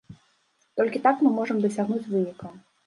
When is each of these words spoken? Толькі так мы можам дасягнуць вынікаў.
Толькі 0.81 1.03
так 1.05 1.15
мы 1.27 1.35
можам 1.39 1.57
дасягнуць 1.67 2.05
вынікаў. 2.13 2.51